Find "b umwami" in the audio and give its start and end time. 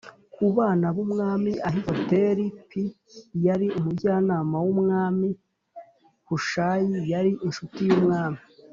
0.95-1.51